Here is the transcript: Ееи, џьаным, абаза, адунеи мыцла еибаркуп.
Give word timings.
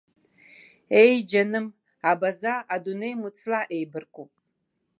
Ееи, 0.99 1.15
џьаным, 1.29 1.67
абаза, 2.11 2.53
адунеи 2.73 3.13
мыцла 3.21 3.59
еибаркуп. 3.75 4.31